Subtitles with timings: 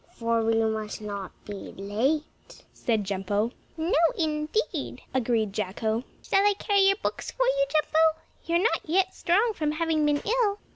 [0.15, 2.23] "For we must not be late,"
[2.73, 3.51] said Jumpo.
[3.77, 6.05] "No, indeed," agreed Jacko.
[6.23, 8.19] "Shall I carry your books for you, Jumpo?
[8.47, 10.57] You are not yet strong from having been ill."